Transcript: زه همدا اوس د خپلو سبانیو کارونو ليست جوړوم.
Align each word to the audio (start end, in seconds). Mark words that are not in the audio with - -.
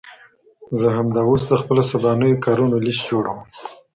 زه 0.79 0.87
همدا 0.97 1.21
اوس 1.29 1.43
د 1.47 1.53
خپلو 1.61 1.81
سبانیو 1.91 2.41
کارونو 2.45 2.75
ليست 2.85 3.03
جوړوم. 3.09 3.39